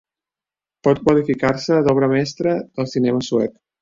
Pot 0.87 1.01
qualificar-se 1.09 1.77
d'obra 1.89 2.09
mestra 2.15 2.55
del 2.81 2.91
cinema 2.95 3.23
suec. 3.29 3.55